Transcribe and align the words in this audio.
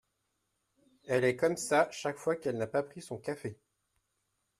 Elle 1.05 1.25
est 1.25 1.35
comme 1.35 1.57
ça, 1.57 1.87
chaque 1.91 2.17
fois 2.17 2.35
qu’elle 2.35 2.57
n’a 2.57 2.65
pas 2.65 2.81
pris 2.81 3.03
son 3.03 3.19
café! 3.19 3.59